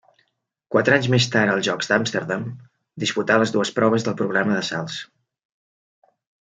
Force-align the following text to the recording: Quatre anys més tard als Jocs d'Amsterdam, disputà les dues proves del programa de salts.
Quatre 0.75 0.95
anys 0.95 1.09
més 1.15 1.27
tard 1.35 1.53
als 1.55 1.65
Jocs 1.67 1.91
d'Amsterdam, 1.91 2.49
disputà 3.05 3.39
les 3.43 3.55
dues 3.59 3.75
proves 3.79 4.09
del 4.09 4.19
programa 4.25 4.59
de 4.61 4.67
salts. 4.75 5.01